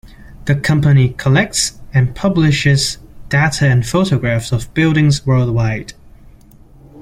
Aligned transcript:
The 0.45 0.55
company 0.55 1.09
collects 1.09 1.79
and 1.93 2.15
publishes 2.15 2.97
data 3.29 3.67
and 3.67 3.85
photographs 3.85 4.51
of 4.51 4.73
buildings 4.73 5.27
worldwide. 5.27 5.93